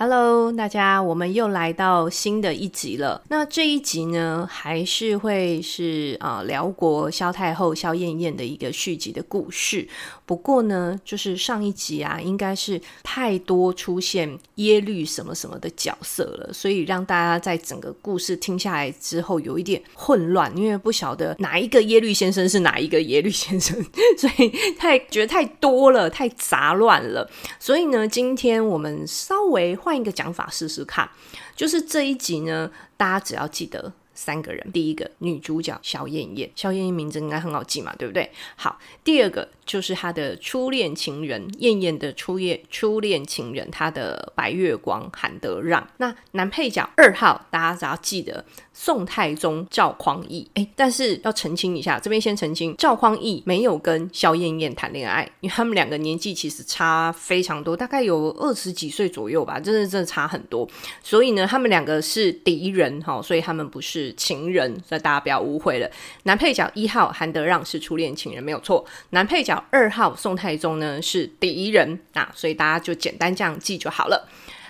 [0.00, 3.20] Hello，大家，我们又来到新的一集了。
[3.30, 9.88] 那这一集呢，还是会是啊辽国萧太后萧燕燕的一个续集的故事。
[10.24, 23.76] 不过呢，就是上一集啊，应该是太多出现耶律什么什么的角色了，所以让大家在整个故事听下来之后有一点混乱，因为不晓得哪一个耶律先生是哪一个耶律先生，
[24.16, 27.28] 所以太觉得太多了，太杂乱了。
[27.58, 29.76] 所以呢，今天我们稍微。
[29.88, 31.08] 换一个讲法试试看，
[31.56, 34.70] 就是这一集呢，大家只要记得三个人。
[34.70, 38.30] 第一个女主角肖燕燕，肖燕燕名字应该很好记嘛，对不对？
[38.54, 45.88] 好，第二个就是她的初恋情人，燕燕的初夜初恋情人，她的白月光韩德让。
[45.96, 48.44] 那男配角二号，大家只要记得。
[48.80, 60.66] 宋太宗赵匡胤，哎，但是要澄清一下，这边先澄清，赵匡胤没有跟萧燕燕谈恋爱，因为他们两个年纪其实差非常多，大概有二十几岁左右吧，真的真的差很多。
[61.02, 65.90] 所以呢，他们两个是敌人哈，所以他们不是情人，所以大家不要误会了。
[66.22, 68.86] 男配角一号韩德让是初恋情人，没有错。
[69.10, 74.28] 男配角二号宋太宗呢是敌人啊，所以大家就简单这样记就好了。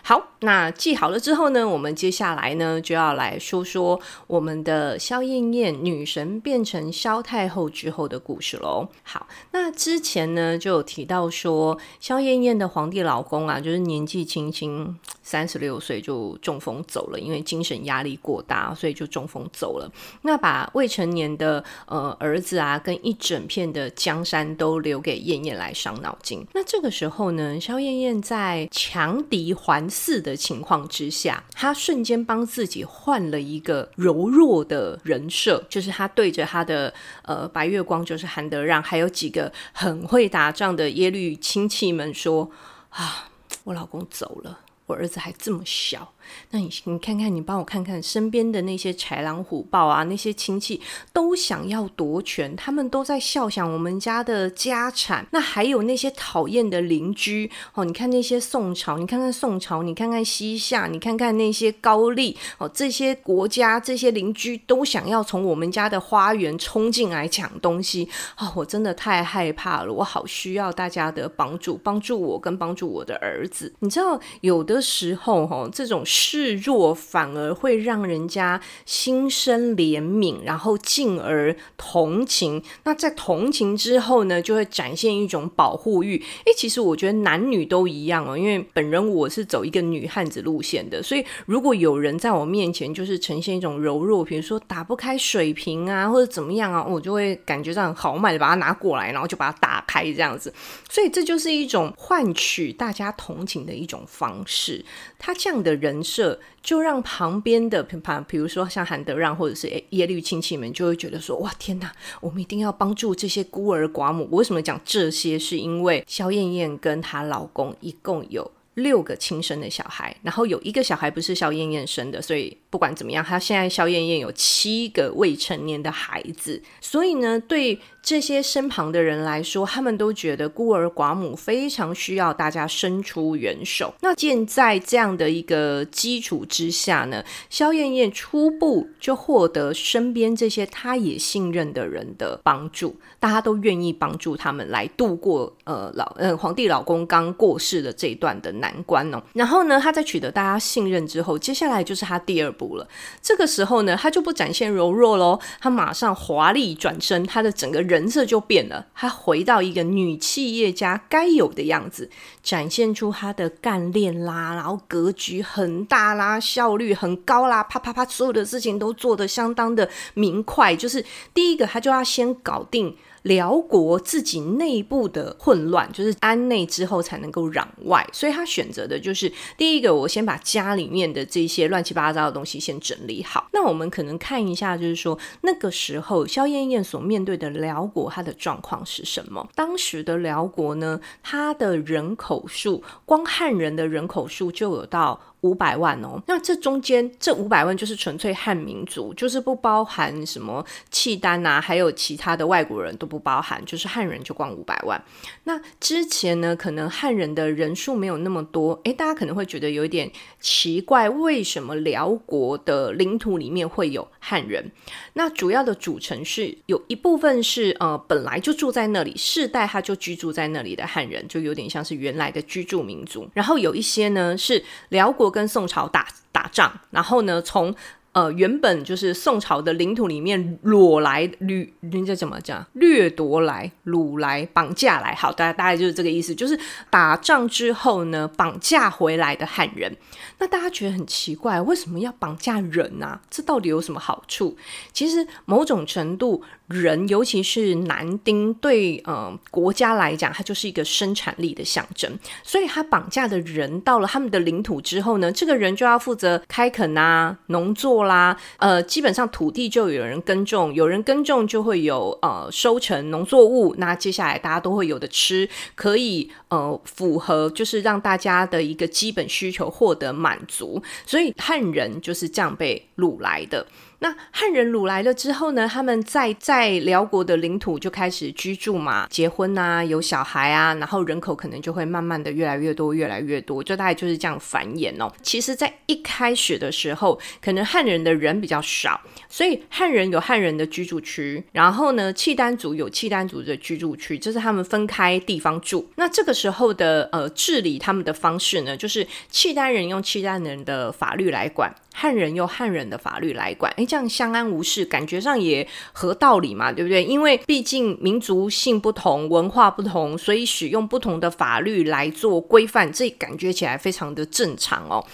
[0.09, 8.89] 好，那记好了之后呢，我们接下来呢就要来说说我们的萧燕燕女神变成萧太后之后的故事喽。
[9.03, 19.93] 好，那之前呢就有提到说，萧燕燕的皇帝老公啊，就是年纪轻轻三十六岁就中风走了，因为精神压力过大，所以就中风走了。
[20.23, 26.43] 那把未成年的呃儿子啊，跟一整片的江山都留给燕燕来伤脑筋。
[26.55, 42.49] 那这个时候呢，萧燕燕在强敌环四的情况之下，他瞬间帮自己换了一个柔弱的人设，就是他对着他的呃白月光，就是韩德让，还有几个很会打仗的耶律亲戚们说
[42.91, 43.29] ：“啊，
[43.65, 46.15] 我老公走了，我儿子还这么小。”
[46.51, 50.81] 那你你看看，你帮我看看身边的那些豺狼虎豹啊，那些亲戚
[51.13, 55.27] 都想要夺权，他们都在笑想我们家的家产。
[55.31, 68.09] 那还有那些讨厌的邻居哦，你看那些宋朝，你看看宋朝，你看看西夏，你看看那些高丽哦，这些国家这些邻居都想要从我们家的花园冲进来抢东西
[68.39, 73.73] 哦，我真的太害怕了，我好需要大家的帮助，帮助我跟帮助我的儿子。
[73.81, 75.99] 你知道有的时候哈、哦，这种。
[76.21, 82.61] 示弱反而会让人家心生怜悯，然后进而同情。
[82.83, 86.19] 那在同情之后呢，就会展现一种保护欲。
[86.45, 100.53] 诶，其实我觉得男女都一样哦，因为本人我是走一个女汉子路线的，所以如果有人在我面前就是呈现一种柔弱，比如说打不开水瓶啊，或者怎么样啊，我就会感觉上豪迈的把它拿过来，然后就把它打开这样子。
[100.91, 104.85] 所以这就是一种换取大家同情的一种方式。
[105.17, 106.03] 他这样的人。
[106.09, 114.27] 设就让旁边的旁，比如说像韩德让或者是耶律亲戚们，就会觉得说：哇，天哪，我们一定要帮助这些孤儿寡母。
[114.31, 115.39] 我为什么讲这些？
[115.39, 127.79] 是因为肖燕燕跟她老公一共有六个亲生的小孩，然后有一个小孩不是肖燕燕生的，所以不管怎么样，他现在萧燕燕有七个未成年的孩子，所以呢，对。
[128.01, 133.93] 这些身旁的人来说，他们都觉得孤儿寡母非常需要大家伸出援手。
[134.01, 149.23] 那建在这样的一个基础之下呢，萧燕燕初步就获得身边这些她也信任的人的帮助，大家都愿意帮助他们来度过呃老呃皇帝老公刚过世的这一段的难关哦。
[149.35, 152.89] 然后呢，他在取得大家信任之后，接下来就是他第二步了。
[153.23, 158.09] 这个时候呢，他就不展现柔弱喽，他马上华丽转身，他的整个人。
[158.09, 162.09] 设就变了，她回到一个女企业家该有的样子，
[162.43, 170.75] 展现出她的干练啦，然后格局很大啦，效率很高啦，啪啪啪，所有的事情都做得相当的明快。
[170.75, 171.05] 就是
[171.35, 172.97] 第一个，她就要先搞定。
[173.23, 183.49] 辽国自己内部的混乱，就是安内之后才能够攘外，所以他选择的就是第一个，我先把家里面的这些乱七八糟的东西先整理好。
[183.53, 189.49] 那我们可能看一下，就是说那个时候萧燕燕所面对的辽国，它的状况是什么？
[189.55, 196.21] 当时的辽国呢，它的人口数，光汉人的人口数就有到五百万哦。
[196.27, 205.03] 那这中间这五百万就是纯粹汉民族，就是不包含什么契丹啊，还有其他的外国人都不包含，就是汉人就光五百万。
[205.45, 214.71] 那之前呢，可能汉人的人数没有那么多，诶，大家可能会觉得有一点奇怪，为什么辽国的领土里面会有汉人？
[215.15, 223.29] 那主要的组成是有一部分是呃本来就住在那里，世代他就居住在那里的汉人，就有点像是原来的居住民族。
[223.35, 227.75] 然后有一些呢是辽国跟宋朝打打仗，然后呢从。
[228.13, 232.67] 呃，原本就是宋朝的领土里面裸来掠，人家怎么讲？
[232.73, 235.15] 掠夺来、掳来、绑架来。
[235.15, 236.59] 好，大大概就是这个意思，就是
[236.91, 239.95] 打仗之后呢，绑架回来的汉人。
[240.39, 243.21] 那大家觉得很奇怪，为什么要绑架人啊？
[243.31, 244.57] 这到底有什么好处？
[244.93, 246.43] 其实某种程度。
[246.69, 252.19] 人，尤其是男丁，对呃国家来讲，它就是一个生产力的象征。
[252.43, 258.37] 所以，他绑架的人到了他们的领土之后呢，这个人就要负责开垦啊、农作啦。
[258.59, 263.75] 呃，基本上土地就有人耕种，有人耕种就会有呃收成农作物。
[263.79, 270.83] 那接下来大家都会有的吃，可以呃符合就是让大家的一个基本需求获得满足。
[271.07, 273.67] 所以汉人就是这样被掳来的。
[274.01, 285.13] 那汉人掳来了之后呢，他们在在辽国的领土就开始居住嘛，结婚啊，有小孩啊，然后人口可能就会慢慢的越来越多，越来越多，就大概就是这样繁衍哦。
[285.23, 295.91] 其实，在一开始的时候，可能汉人的人比较少，所以汉人有汉人的居住区，然后呢，契丹族有契丹族的居住区，就是他们分开地方住。
[295.97, 301.75] 那这个时候的呃治理他们的方式呢，就是契丹人用契丹人的法律来管。
[302.01, 307.03] 汉人用汉人的法律来管，诶，这样相安无事，感觉上也合道理嘛，对不对？
[307.03, 315.05] 因为毕竟民族性不同，文化不同，所以使用不同的法律来做规范，这感觉起来非常的正常哦。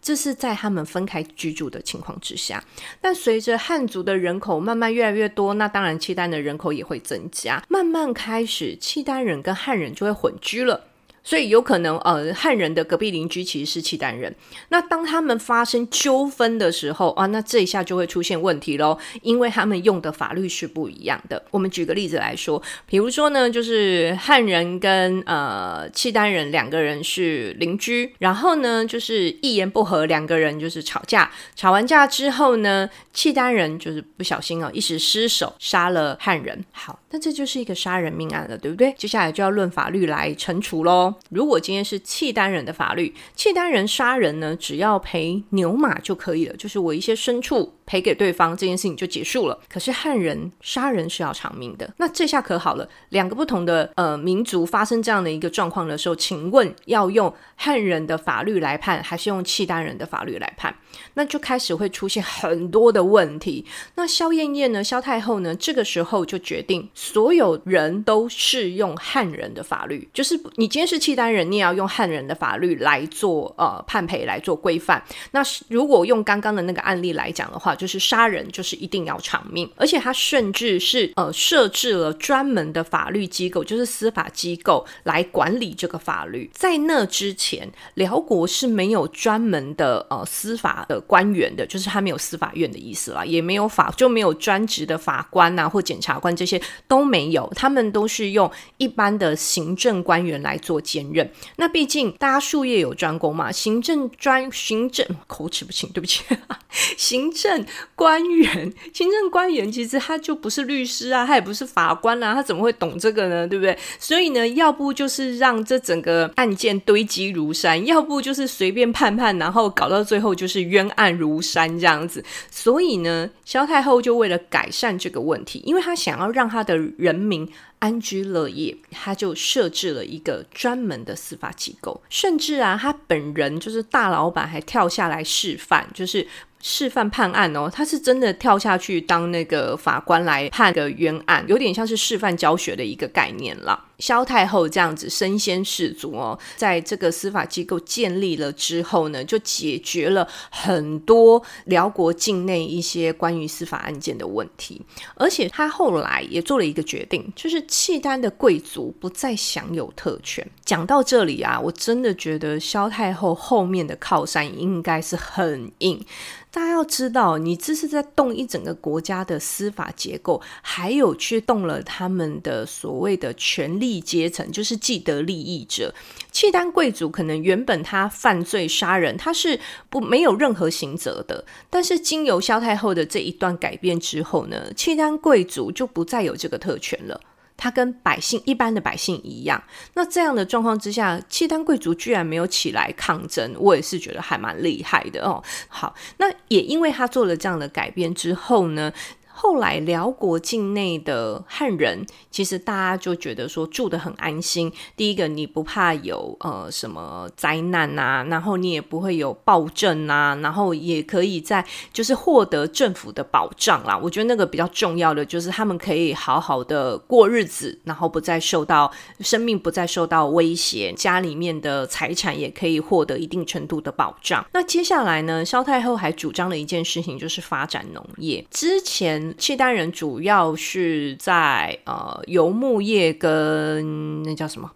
[0.00, 2.64] 这是在他们分开居住的情况之下，
[3.00, 10.88] 但随着汉族的人口慢慢越来越多，那当然契丹的人口也会增加，慢慢开始契丹人跟汉人就会混居了。
[11.24, 14.34] 所以有可能，呃，汉人的隔壁邻居其实是契丹人。
[14.70, 21.42] 那当他们发生纠纷的时候啊，那这一下就会出现问题喽，因为他们用的法律是不一样的。
[21.50, 31.30] 我们举个例子来说，比如说呢，就是汉人跟呃契丹人两个人是邻居，然后呢，就是一言不合，两个人就是吵架。
[31.54, 36.64] 吵完架之后呢，契丹人就是不小心哦，一时失手杀了汉人。
[36.72, 38.92] 好，那这就是一个杀人命案了，对不对？
[38.98, 41.14] 接下来就要论法律来惩处喽。
[41.28, 49.58] 如果今天是契丹人的法律，契丹人杀人呢，只要赔牛马就可以了，就是我一些牲畜赔给对方，这件事情就结束了。
[49.68, 60.74] 可是汉人杀人是要偿命的，那这下可好了，两个不同的呃民族发生这样的一个状况的时候，请问要用汉人的法律来判，还是用契丹人的法律来判？
[61.14, 63.66] 那就开始会出现很多的问题。
[63.96, 71.02] 那萧燕燕呢，萧太后呢，这个时候就决定所有人都适用汉人的法律，就是你今天是。
[71.02, 75.02] 契丹人，你也要用汉人的法律来做呃判赔来做规范。
[75.32, 86.50] 那如果用刚刚的那个案例来讲的话，就是杀人就是一定要偿命，而且他甚至是呃设置了专门的法律机构，就是司法机构来管理这个法律。
[86.52, 100.82] 在那之前，辽国是没有专门的呃司法的官员的，就是他没有司法院的意思啦，也没有法就没有专职的法官呐、啊、或检察官这些都没有，他们都是用一般的行政官员来做。
[100.82, 106.24] 兼任，那毕竟大家术业有专攻嘛，行政专行政口齿不清，对不起，
[106.98, 107.61] 行政
[107.94, 113.46] 官员，行政官员其实他就不是律师啊，他也不是法官啊，他怎么会懂这个呢？
[113.46, 113.76] 对不对？
[113.98, 122.24] 所以呢，要不就是让这整个案件堆积如山，要不就是随便判判，然后搞到最后就是冤案如山这样子。
[122.50, 127.48] 所以呢，萧太后就为了改善这个问题，因为他想要让他的人民。
[127.82, 136.24] 安居乐业，他就设置了一个专门的司法机构，甚至啊，他本人就是大老板，还跳下来示范，就是。
[136.64, 143.86] 示范判案哦，他是真的跳下去当那个法官来判个冤案，有点像是示范教学的一个概念啦。
[143.98, 154.80] 萧太后这样子身先士卒哦，在这个司法机构建立了之后呢，就解决了很多辽国境内一些关于司法案件的问题。
[155.16, 160.46] 而且他后来也做了一个决定，就是契丹的贵族不再享有特权。
[160.62, 166.04] 讲到这里啊，我真的觉得萧太后后面的靠山应该是很硬。
[166.50, 175.94] 大家要知道，你这是在动一整个国家的司法结构，还有去动了他们的所谓的权力阶层，就是既得利益者。
[176.30, 187.18] 契丹贵族可能原本他犯罪杀人，他是不没有任何刑责的，但是经由萧太后的这一段改变之后呢，契丹贵族就不再有这个特权了。
[187.62, 189.62] 他跟百姓一般的百姓一样，
[189.94, 195.40] 那这样的状况之下，契丹贵族居然没有起来抗争，我也是觉得还蛮厉害的哦。
[195.68, 198.92] 好，那也因为他做了这样的改变之后呢。
[199.34, 204.70] 后来，辽国境内的汉人，其实大家就觉得说住得很安心。
[204.96, 213.98] 第一个，你不怕有呃什么灾难啊，然后你也不会有暴政啊，然后也可以在就是获得政府的保障啦。
[213.98, 224.44] 我觉得那个比较重要的就是他们可以好好的过日子，然后不再受到生命不再受到威胁，家里面的财产也可以获得一定程度的保障。
[224.52, 228.46] 那接下来呢，萧太后还主张了一件事情，就是发展农业。
[228.50, 229.21] 之前。
[229.36, 234.70] 契丹人主要是在呃游牧业跟那叫什么？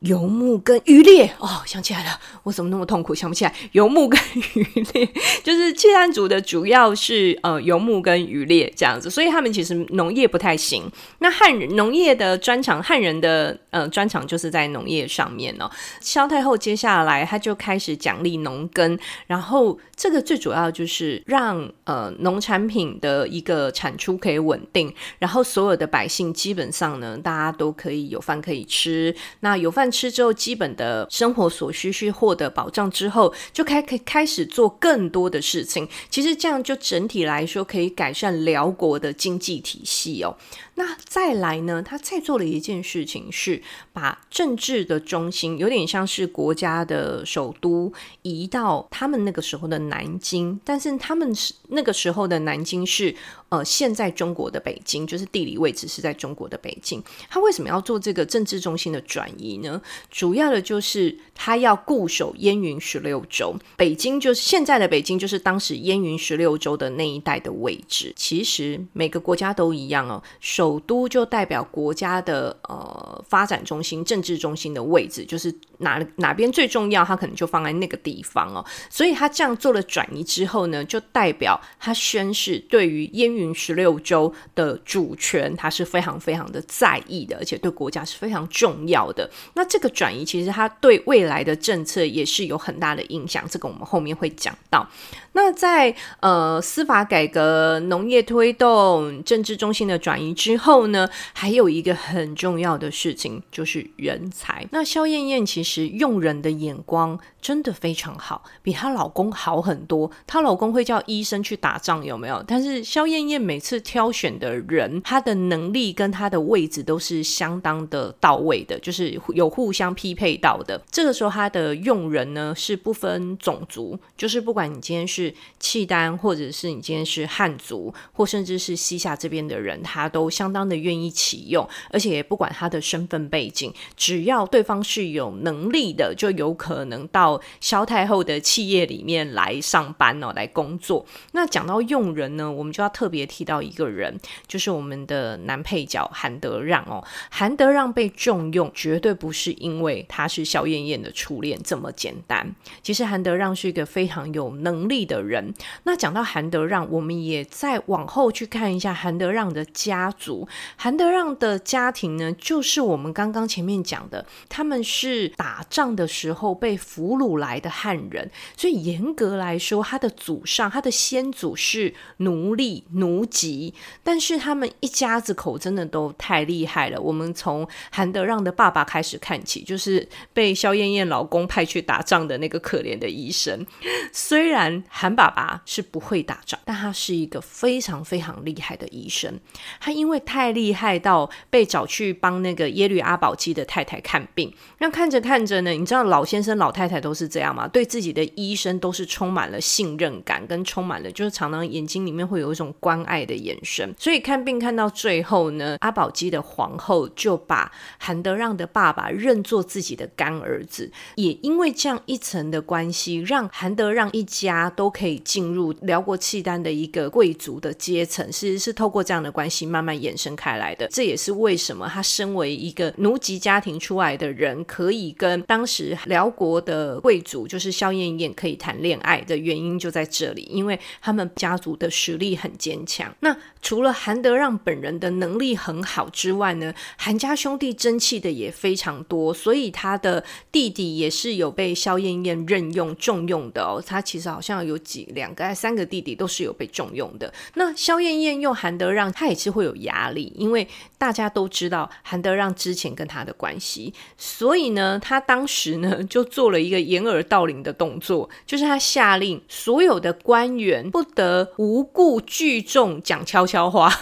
[0.00, 3.14] 游牧跟渔猎哦，想起来了，我怎么那么痛苦？
[3.14, 4.18] 想不起来，游牧跟
[4.54, 4.64] 渔
[4.94, 5.06] 猎
[5.44, 10.90] 就是契丹族的，主要是呃游牧跟渔猎这样子，所以他们其实农业不太行。
[11.18, 15.70] 那汉人农业的专长，汉人的呃专长就是在农业上面哦。
[16.00, 29.90] 萧太后接下来她就开始奖励农耕，然后这个最主要就是让呃农产品的一个产出可以稳定，然后所有的百姓基本上呢，大家都可以有饭可以吃，那有饭。
[29.90, 35.88] 吃之后，基本的生活所需需获得保障之后，就开可开始做更多的事情。
[36.08, 40.36] 其实这样就整体来说，可以改善辽国的经济体系哦。
[40.80, 41.82] 那再来呢？
[41.82, 50.58] 他再做了一件事情，是把政治的中心，有点像是国家的首都，移到他们那个时候的南京。
[50.64, 53.14] 但是他们是那个时候的南京是
[53.50, 57.02] 呃，现在中国的北京，就是地理位置是在中国的北京。
[57.28, 59.82] 他为什么要做这个政治中心的转移呢？
[60.08, 68.12] 主要的就是他要固守燕云十六州，北京就是现在的北京，就是当时燕云十六州的那一带的位置。
[68.14, 78.64] 其实每个国家都一样哦，首都就代表国家的呃发展中心、政治中心的位置，就是哪哪边最重要，它可能就放在那个地方哦。
[78.88, 89.28] 所以他这样做了转移之后呢，就代表他宣誓对于燕云十六州的主权，他是非常非常的在意的，而且对国家是非常重要的。
[89.54, 94.86] 那这个转移其实他对未来的政策也是有很大的影响，这个我们后面会讲到。
[95.32, 104.66] 那在呃司法改革、农业推动、政治中心的转移之后呢，还有一个很重要的事情就是人才。
[104.72, 110.10] 那萧燕燕其实用人的眼光真的非常好，比她老公好很多。
[110.26, 112.42] 她老公会叫医生去打仗，有没有？
[112.46, 120.80] 但是萧燕燕每次挑选的人，他的能力跟他的位置都是相当的到位的，就是有互相匹配到的。
[120.90, 125.00] 这个时候，他的用人呢是不分种族，就是不管你今天。
[125.10, 141.04] 是契丹，或者是你今天是汉族，或甚至是西夏这边的人，他都相当的愿意启用，而且也不管他的身份背景，只要对方是有能力的，就有可能到萧太后的企业里面来上班哦，来工作。
[141.32, 147.02] 那讲到用人呢，我们就要特别提到一个人，就是我们的男配角韩德让哦。
[147.30, 152.54] 韩德让被重用，绝对不是因为他是萧燕燕的初恋这么简单。
[152.82, 155.52] 其实韩德让是一个非常有能力的人，
[155.84, 160.46] 那讲到韩德让，我们也再往后去看一下韩德让的家族。
[160.76, 173.74] 韩德让的家庭呢，就是我们刚刚前面讲的，他们是打仗的时候被俘虏来的汉人，所以严格来说，他的祖上、他的先祖是奴隶奴籍。
[174.02, 177.00] 但是他们一家子口真的都太厉害了。
[177.00, 183.66] 我们从韩德让的爸爸开始看起，就是被萧燕燕老公派去打仗的那个可怜的医生，
[184.12, 184.60] 虽然。
[184.88, 189.40] 韩爸爸是不会打仗，但他是一个非常非常厉害的医生。
[189.80, 194.52] 他因为太厉害到被找去帮那个耶律阿保机的太太看病。
[194.78, 197.66] 那看着看着呢，你知道老先生老太太都是这样吗？
[197.68, 203.94] 对自己的医生都是充满了信任感，跟充满了就是常常眼睛里面会有一种关爱的眼神。
[203.98, 210.92] 所以看病看到最后呢，阿保机的皇后就把韩德让的爸爸认作自己的干儿子。
[211.14, 214.90] 也因为这样一层的关系，让韩德让一家都。
[214.90, 220.88] 可以进入辽国契丹的一个贵族的阶层，其实是透过这样的关系慢慢衍衍生开来的。
[220.88, 233.14] 这也是为什么他身为一个奴籍家庭出来的人，可以跟当时辽国的贵族，就是萧燕燕，可以谈恋爱的原因就在这里，因为他们家族的实力很坚强。
[233.20, 243.82] 那除了韩德让本人的能力很好之外呢，韩家兄弟争气的也非常多，所以他的弟弟也是有被萧燕燕任用重用的哦。
[243.84, 247.32] 他其实好像有几两个还三个弟弟都是有被重用的。
[247.54, 263.92] 那萧燕燕用韩德让，他也是会有压力，因为大家都知道韩德让之前跟他的关系，所以呢，他当时呢就做了一个掩耳盗铃的动作，就是他下令所有的官员不得无故拒众讲悄悄话，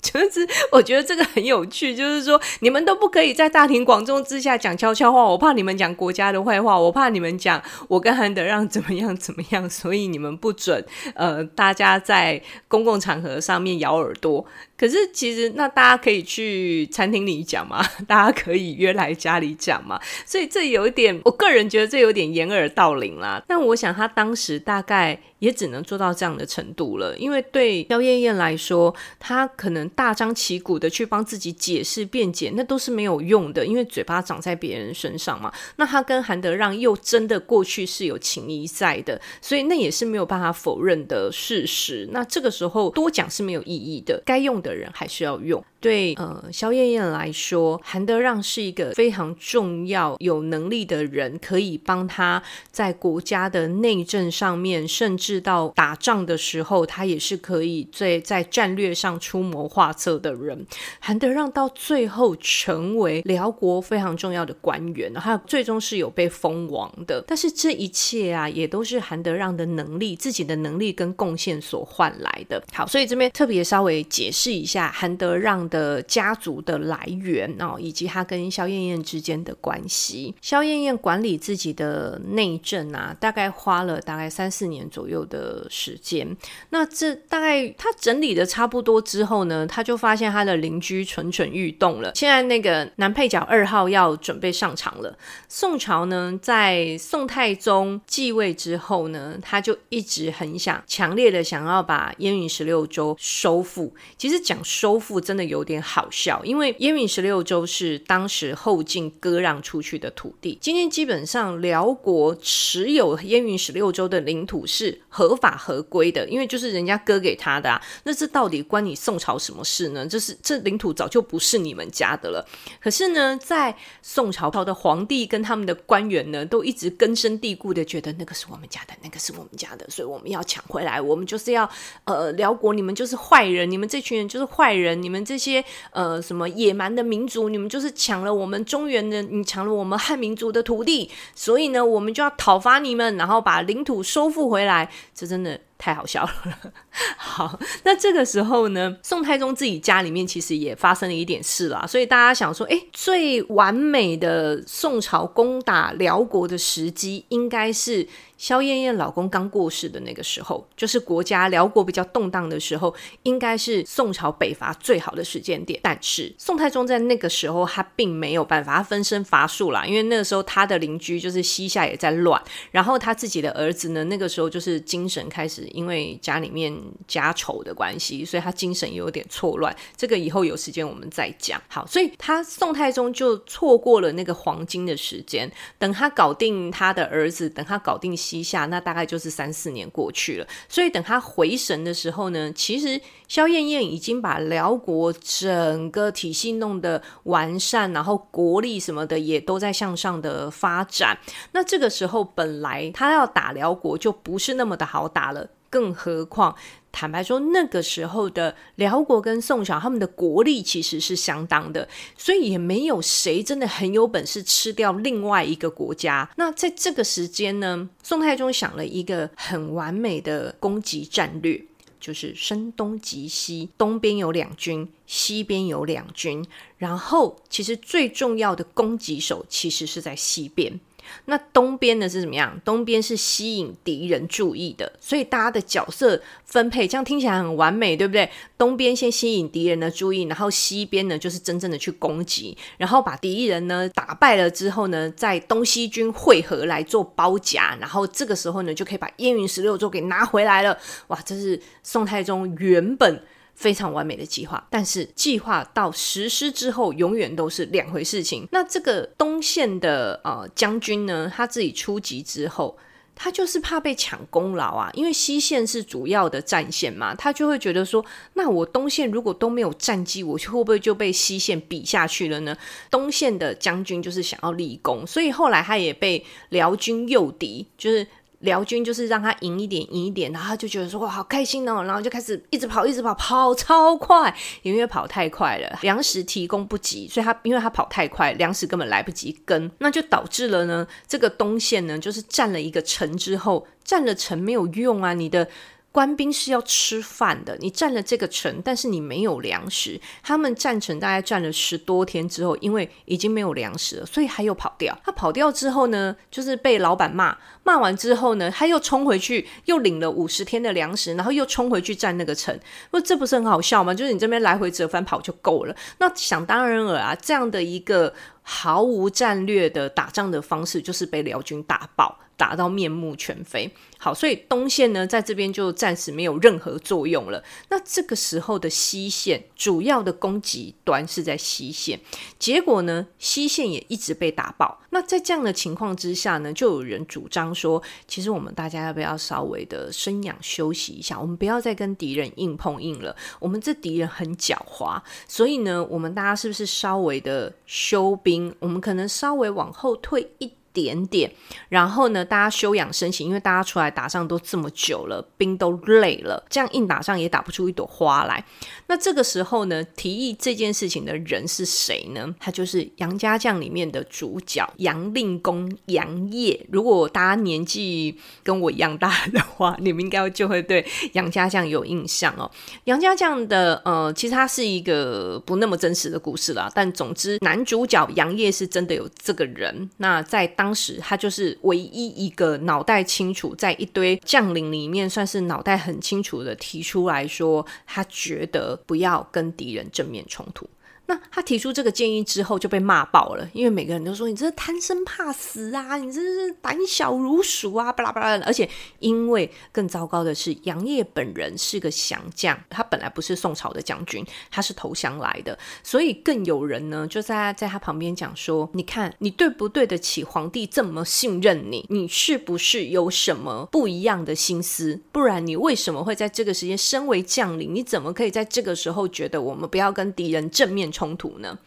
[0.12, 10.82] 就是我觉得这个很有趣，就是说你们都不可以在大庭广众之下讲悄悄话，我怕你们讲国家的坏话，我怕你们讲我跟韩德让怎么样怎么样，所以你们不准
[11.14, 14.44] 呃大家在公共场合上面咬耳朵。
[14.78, 23.42] 可是其实那大家可以去餐厅里讲嘛， 大家可以约来家里讲嘛，所以这有一点，我个人觉得这有点掩耳盗铃啦。
[23.46, 25.20] 但我想他当时大概。
[25.40, 35.52] 也只能做到这样的程度了，因为对萧燕燕来说，她可能大张旗鼓的去帮自己解释辩解，那都是没有用的，因为嘴巴长在别人身上嘛。
[35.76, 42.08] 那他跟韩德让又真的过去是有情谊在的，所以那也是没有办法否认的事实。
[42.12, 45.64] 那这个时候多讲是没有意义的，该用的人还是要用。
[45.80, 60.66] 对，呃，萧燕燕来说，韩德让是一个非常重要、有能力的人，可以帮他在国家的内政上面，甚至到打仗的时候，他也是可以在在战略上出谋划策的人。
[61.00, 67.24] 韩德让到最后成为辽国非常重要的官员，他最终是有被封王的。
[67.26, 72.62] 但是这一切啊，也都是韩德让的能力、自己的能力跟贡献所换来的。
[72.72, 80.34] 好，所以这边特别稍微解释一下韩德让的家族的来源哦，以及他跟萧燕燕之间的关系。
[80.42, 86.36] 萧燕燕管理自己的内政啊，大概花了大概三四年左右的时间。
[86.70, 92.12] 那这大概他整理的差不多之后呢，他就发现他的邻居蠢蠢欲动了。
[92.14, 95.16] 现在那个男配角二号要准备上场了。
[95.48, 103.94] 宋朝呢，在宋太宗继位之后呢，他就一直很想强烈的想要把燕云十六州收复。
[104.18, 105.64] 其实讲收复真的有。
[105.70, 110.58] 点好笑，因为燕云十六州是当时后晋割让出去的土地。
[110.60, 117.80] 今天基本上辽国持有燕云十六州的领土是合法合规的，因为就是人家割给他的啊。
[118.02, 120.06] 那这到底关你宋朝什么事呢？
[120.06, 122.46] 这是这领土早就不是你们家的了。
[122.80, 130.98] 可是呢，在宋朝朝的皇帝跟他们的官员呢，都一直根深蒂固的觉得那个是我们家的，那个是我们家的，所以我们要抢回来。
[131.00, 131.68] 我们就是要
[132.04, 135.50] 呃，辽国你们就是坏人，你们这群人就是坏人，你们这些。
[135.50, 144.88] 些呃什么野蛮的民族，你们就是抢了我们中原的，你抢了我们汉民族的土地，所以呢，我们就要讨伐你们，然后把领土收复回来。
[145.12, 145.58] 这真的。
[145.80, 146.32] 太好笑了。
[147.16, 158.06] 好，那这个时候呢，宋太宗自己家里面其实也发生了一点事啦，所以大家想说，诶，最完美的宋朝攻打辽国的时机，应该是
[158.40, 165.78] 萧燕燕老公刚过世的那个时候，就是国家辽国比较动荡的时候，应该是宋朝北伐最好的时间点。
[165.82, 175.60] 但是宋太宗在那个时候，他并没有办法，他分身乏术啦，因为那个时候他的邻居就是西夏也在乱，然后他自己的儿子呢，那个时候就是精神开始。
[175.72, 176.74] 因为家里面
[177.06, 179.76] 家丑的关系，所以他精神有点错乱。
[179.94, 181.60] 这个以后有时间我们再讲。
[181.68, 185.52] 好，所以他宋太宗就错过了那个黄金的时间。
[185.78, 190.46] 等他搞定他的儿子，等他搞定西夏，那大概就是三四年过去了。
[190.68, 201.18] 所以等他回神的时候呢，其实萧燕燕已经把辽国整个体系弄得完善，然后国力什么的也都在向上的发展。
[201.52, 205.48] 那这个时候本来他要打辽国就不是那么的好打了。
[205.70, 206.54] 更何况，
[206.90, 216.28] 坦白说，那个时候的辽国跟宋朝，他们的国力其实是相当的，所以也没有谁真的很有本事吃掉另外一个国家。
[216.36, 221.64] 那在这个时间呢，宋太宗想了一个很完美的攻击战略，
[222.00, 226.44] 就是声东击西，东边有两军，西边有两军，
[226.78, 230.80] 然后其实最重要的攻击手其实是在西边。
[231.26, 232.60] 那东边呢是怎么样？
[232.64, 238.28] 东边是吸引敌人注意的，所以大家的角色分配这样听起来很完美，对不对？
[238.58, 250.76] 东边先吸引敌人的注意，然后西边呢就是真正的去攻击，然后把敌人呢打败了之后呢，在东西军汇合来做包夹，然后这个时候呢就可以把燕云十六州给拿回来了。
[251.08, 253.22] 哇，这是宋太宗原本
[253.54, 258.46] 非常完美的计划，但是计划到实施之后，永远都是两回事情。
[258.52, 262.76] 那这个东线的呃将军呢，他自己出击之后。
[263.22, 272.56] 他就是怕被抢功劳啊，因为西线是主要的战线嘛，他就会觉得说，那我东线如果都没有战绩，我会不会就被西线比下去了呢？
[272.90, 278.06] 东线的将军就是想要立功，所以后来他也被辽军诱敌，就是。
[278.40, 295.48] 辽军就是让他赢一点，赢一点，然后他就觉得说哇，好开心哦，然后就开始一直跑，一直跑，跑超快，因为跑太快了，粮食提供不及，所以他因为他跑太快，粮食根本来不及跟，那就导致了呢，这个东线呢，就是占了一个城之后，占了城没有用啊，你的。
[295.92, 300.00] 官兵是要吃饭的，你占了这个城，但是你没有粮食。
[300.22, 304.96] 他们占城大概占了十多天之后，因为已经没有粮食了，所以他又跑掉。
[305.04, 312.56] 他跑掉之后呢，就是被老板骂，骂完之后呢，他又冲回去，又领了五十天的粮食，然后又冲回去占那个城。
[312.92, 313.92] 不，这不是很好笑吗？
[313.92, 315.74] 就是你这边来回折返跑就够了。
[315.98, 322.16] 那想当然尔啊，这样的一个毫无战略的打仗的方式，就是被辽军打爆。
[322.40, 323.70] 打到面目全非。
[323.98, 327.44] 好，所以东线呢，在这边就暂时没有任何作用了。
[327.68, 332.00] 那这个时候的西线主要的攻击端是在西线，
[332.38, 334.80] 结果呢，西线也一直被打爆。
[334.88, 341.20] 那在这样的情况之下呢，就有人主张说，其实我们大家要不要稍微的生养休息一下？
[341.20, 343.14] 我们不要再跟敌人硬碰硬了。
[343.38, 344.98] 我们这敌人很狡猾，
[345.28, 348.54] 所以呢，我们大家是不是稍微的休兵？
[348.60, 350.50] 我们可能稍微往后退一。
[350.72, 351.30] 点点，
[351.68, 358.44] 然后呢，大家休养生息，因为大家出来打仗都这么久了，兵都累了，这样硬打仗也打不出一朵花来。
[358.86, 362.34] 那这个时候呢，提议这件事情的人是谁呢？
[362.38, 366.66] 他就是杨家将里面的主角杨令公杨业。
[366.70, 372.50] 如果大家年纪跟我一样大的话，你们应该就会对杨家将有印象哦。
[372.84, 379.88] 杨家将的呃，其实他是一个不那么真实的故事啦，但总之男主角杨业是真的有这个人。
[379.98, 390.68] 那在当时他就是唯一一个脑袋清楚，在一堆将领里面算是脑袋很清楚的提出来说，他觉得不要跟敌人正面冲突。
[391.10, 398.44] 那他提出这个建议之后就被骂爆了，因为每个人都说你这是贪生怕死啊，你这是胆小如鼠啊，巴拉巴拉的。
[398.44, 398.68] 而且
[399.00, 411.84] 因为更糟糕的是，杨业本人是个降将，他本来不是宋朝的将军，他是投降来的，所以更有人呢就在在他旁边讲说：你看你对不对得起皇帝这么信任你？
[411.88, 415.00] 你是不是有什么不一样的心思？
[415.10, 417.74] 不然你为什么会在这个时间身为将领？
[417.74, 420.99] 你怎么可以在这个时候觉得我们不要跟敌人正面冲？
[421.00, 421.58] 冲突呢，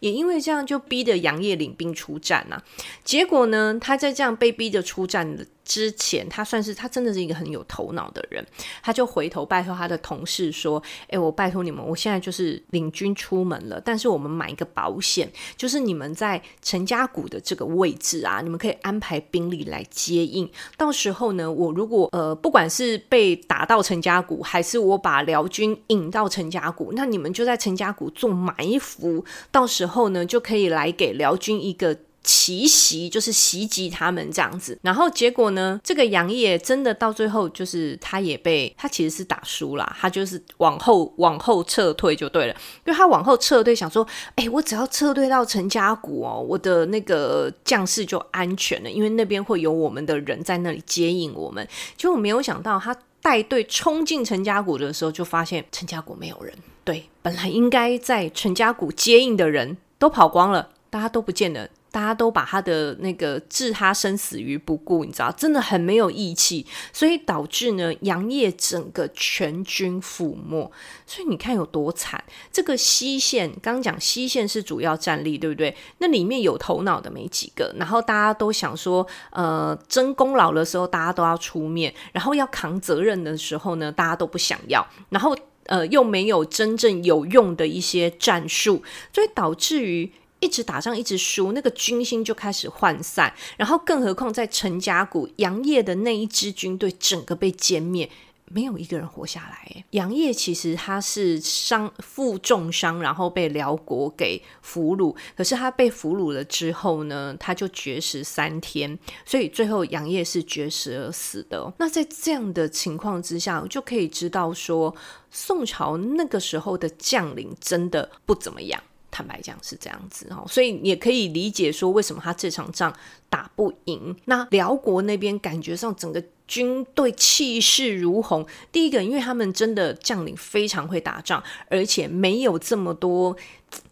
[0.00, 2.64] 也因为这样就逼得杨业领兵出战呐、啊。
[3.04, 8.44] 结果呢，他在这样被逼着出战之前，他算是他真的是一个很有头脑的人，
[8.82, 20.50] 他就回头拜托他的同事说：“哎，我拜托你们，我现在就是领军出门了，但是我们买一个保险，就是你们在陈家谷的这个位置啊，你们可以安排兵力来接应。
[20.78, 42.52] 到时候呢，我如果呃不管是被打到陈家谷，还是我把辽军引到陈家谷，那你们就在陈家谷做埋伏，到时候呢就可以来给辽军一个。”奇袭就是袭击他们这样子，然后结果呢，这个杨业真的到最后就是他也被他其实是打输了，他就是往后往后撤退就对了，
[42.84, 51.66] 因为他往后撤退想说，哎，我只要撤退到陈家谷哦，我的那个将士就安全了，因为那边会有我们的人在那里接应我们。
[51.96, 56.54] 结果没有想到，他带队冲进陈家谷的时候，就发现陈家谷没有人。
[56.84, 61.68] 对，本来应该在陈家谷接应的人都跑光了，大家都不见了。
[61.90, 70.70] 大家都把他的那个置他生死于不顾，你知道，真的很没有义气，所以导致呢，杨业整个全军覆没。
[71.06, 72.22] 所以你看有多惨。
[72.52, 75.74] 这个西线，刚讲西线是主要战力，对不对？
[75.98, 90.12] 那里面有头脑的没几个，然后大家都想说，呃，争功劳的时候大家都要出面，然后要扛责任的时候呢，大家都不想要，然后呃，又没有真正有用的一些战术，所以导致于。
[90.40, 98.08] 一直打仗一直输，那个军心就开始涣散，然后更何况在陈家谷，杨业的那一支军队整个被歼灭，
[98.50, 99.84] 没有一个人活下来。
[99.92, 111.72] 杨业其实他是伤负重伤，然后被辽国给俘虏，可是他被俘虏了之后呢，他就绝食三天，所以最后杨业是绝食而死的。
[111.78, 114.94] 那在这样的情况之下，就可以知道说，
[115.30, 118.82] 宋朝那个时候的将领真的不怎么样。
[119.18, 122.94] 坦白讲是这样子哦，所以也可以理解说为什么他这场仗
[123.28, 124.14] 打不赢。
[124.26, 128.44] 那辽国那边感觉上整个军队气势如虹。
[128.72, 133.36] 第一个，因为他们真的将领非常会打仗，而且没有这么多。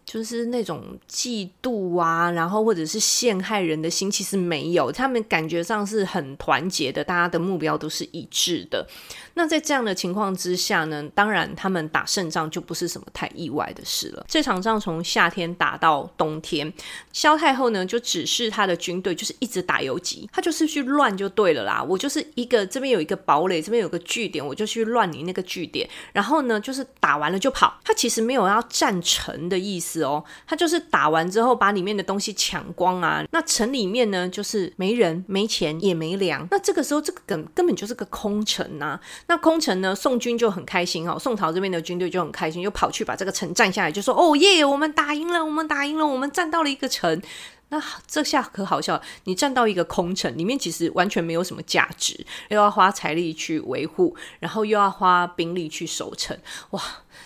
[0.03, 8.87] 就是那种嫉妒啊，然后或者是陷害人的心，其实没有，他们感觉上是很团结的，大家的目标都是一致的。
[9.33, 14.25] 那在这样的情况之下呢，当然他们打胜仗就不是什么太意外的事了。
[14.29, 16.71] 这场仗从夏天打到冬天，
[17.11, 21.83] 萧太后呢就指示他的军队就是一直打游击，他就是去乱就对了啦。
[21.83, 27.77] 我就是一一个这边有一个堡垒，这边有个据点，我就去乱你那个据点，然后呢就是打完了就跑。
[27.83, 30.03] 他其实没有要占城的意思。
[30.03, 38.97] 哦，他就是打完之后把里面的东西抢光啊，那城里面呢就是没人、没钱也没粮，那这个时候这个根根本就是个空城、啊。
[39.27, 47.21] 那空城呢，宋军就很开心哦，宋朝这边的军队就很开心，又跑去把这个城占下来，就说哦耶，我们打赢了，我们打赢了，我们占到了一个城。
[47.69, 56.37] 那这下可好笑，你占到一个空城，里面其实完全没有什么价值，又要花财力去维护，然后又要花兵力去守城，
[56.71, 56.81] 哇！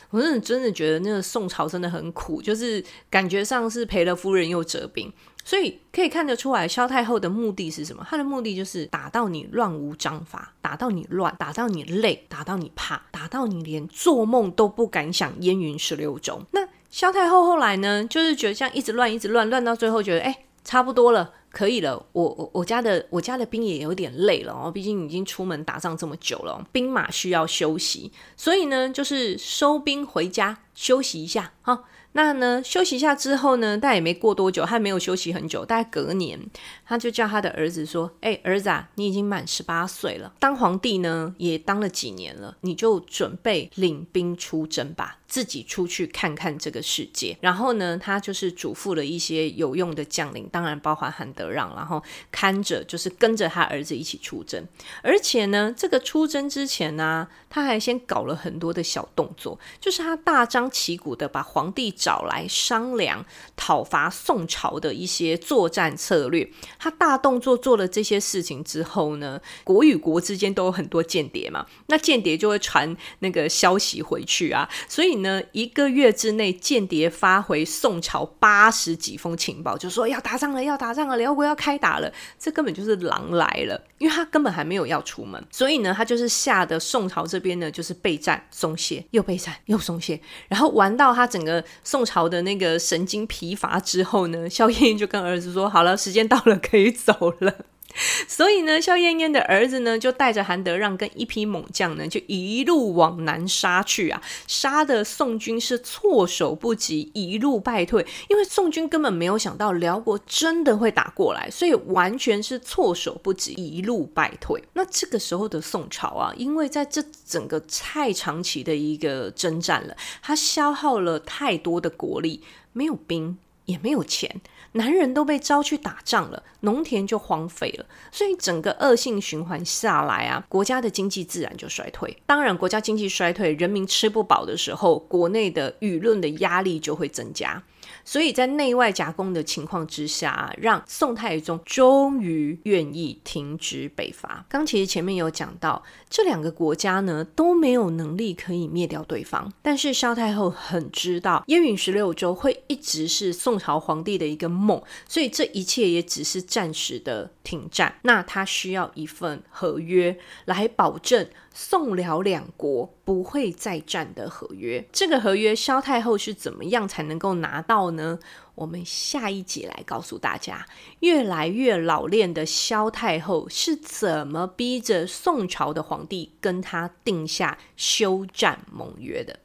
[0.09, 5.11] 我真的真的觉得那个宋朝真的很苦，就是感觉上是赔了夫人又折兵，
[5.45, 8.05] 所以可以看得出来，萧太后的目的是什么？
[8.09, 16.41] 她的目的就是打到你乱无章法，打到你乱，打到你累，打到你怕，打到你连做梦都不敢想燕云十六州。
[16.51, 21.33] 那萧太后后来呢，就是觉得这样一直乱，一直乱，乱到最后觉得，哎，差不多了。
[21.51, 31.83] 可以了，我我我家的我家的兵也有点累了哦，毕竟已经出门打仗这么久了，兵马需要休息，所以呢，就是收兵回家休息一下哈。
[32.13, 36.39] 那呢，休息一下之后呢，但也没过多久，他没有休息很久，大概隔年，
[36.85, 54.67] 他就叫他的儿子说：“哎，儿子啊，你已经满十八岁了，当皇帝呢也当了几年了，你就准备领兵出征吧。”自己出去看看这个世界，然后呢，他就是嘱咐了一些有用的将领，当然包含韩德让，然后看着就是跟着他儿子一起出征。
[55.01, 66.51] 而且呢，这个出征之前呢、他还先搞了很多的小动作，就是他大张旗鼓的把皇帝找来商量讨伐宋朝的一些作战策略。
[66.77, 75.20] 他大动作做了这些事情之后呢，国与国之间都有很多间谍嘛，那间谍就会传那个消息回去啊，所以。
[75.21, 82.11] 呢，一个月之内，间谍发回宋朝八十几封情报，就说要打仗了，要打仗了，辽国要开打了。
[82.37, 97.53] 这根本就是狼来了，因为他根本还没有要出门，所以呢，他就是吓得宋朝这边呢，就是备战松懈，又备战又松懈，然后玩到他整个宋朝的那个神经疲乏之后呢，萧燕燕就跟儿子说：“好了，时间到了，可以走了。”
[98.27, 108.05] 所以呢，萧燕燕的儿子呢，就带着韩德让跟一批猛将呢，就一路往南杀去啊，杀的宋军是措手不及，一路败退。
[108.29, 114.63] 因为宋军根本没有想到辽国真的会打过来，所以完全是措手不及，一路败退。
[114.73, 122.41] 那这个时候的宋朝啊，因为在这整个太长期的一个征战了，他消耗了太多的国力，
[122.73, 123.37] 没有兵。
[123.65, 124.41] 也没有钱，
[124.73, 132.17] 男人都被招去打仗了，农田就荒废了，所以整个恶性循环下来啊，国家的经济自然就衰退。
[132.25, 137.61] 当然，国家经济衰退，人民吃不饱的时候，国内的舆论的压力就会增加。
[138.03, 144.45] 所以在内外夹攻的情况之下，让宋太宗终于愿意停止北伐。
[144.49, 157.95] 刚其实前面有讲到，这两个国家呢都没有能力可以灭掉对方，但是萧太后很知道燕云十六州会一直是宋朝皇帝的一个梦，所以这一切也只是暂时的停战。
[158.01, 161.27] 那他需要一份合约来保证。
[161.53, 168.17] 宋辽两国不会再战的合约，这个合约萧太后是怎么样才能够拿到呢？
[168.61, 170.67] 我们下一集来告诉大家，
[170.99, 179.39] 越来越老练的萧太后是怎么逼着宋朝的皇帝跟他定下休战盟约的。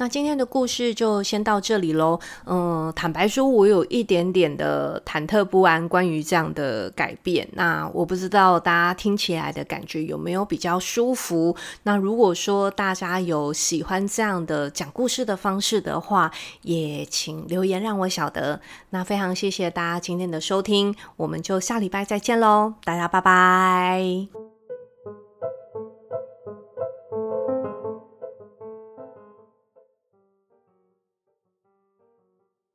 [0.00, 2.18] 那今天的故事就先到这里喽。
[2.46, 7.46] 嗯，坦白说，我有一点点的忐忑不安，关于这样的改变。
[7.52, 11.54] 那我不知道大家听起来的感觉有没有比较舒服？
[11.82, 16.30] 那如果说大家有喜欢这样的讲故事的方式的话，
[16.62, 18.58] 也请留言让我晓得。
[18.88, 24.49] 那非常谢谢大家今天的收听，我们就下礼拜再见喽，大家拜拜。